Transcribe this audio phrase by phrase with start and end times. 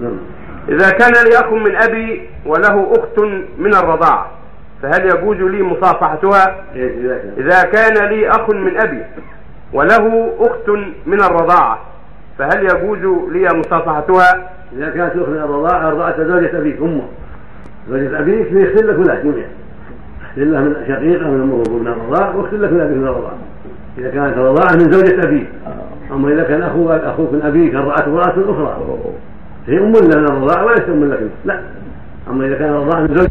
[0.00, 0.16] نعم.
[0.68, 3.20] إذا كان لي أخ من أبي وله أخت
[3.58, 4.30] من الرضاعة
[4.82, 8.08] فهل يجوز لي مصافحتها؟ إيه، إذا كان.
[8.08, 9.02] لي أخ من أبي
[9.72, 10.68] وله أخت
[11.06, 11.78] من الرضاعة
[12.38, 17.02] فهل يجوز لي مصافحتها؟ إذا كانت أخت من الرضاعة أرضعت زوجة أبيك أمه.
[17.90, 19.48] زوجة أبيك فيغسل لك ولا جميعا
[20.36, 23.38] يغسل له من شقيقة من أمه من الرضاعة واغسل لك من أبيك من الرضاعة
[23.98, 25.48] إذا كانت الرضاعة من زوجة أبيك.
[26.12, 29.12] أما إذا كان أخوك أخوك من أبيك أرضعته امرأة أخرى.
[29.66, 31.60] هي أم من الرضاعة وليس أم لك لا.
[32.30, 33.30] أما إذا كان الرضاعة من زوجة